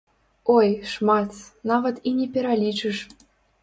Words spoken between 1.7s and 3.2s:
нават і не пералічыш!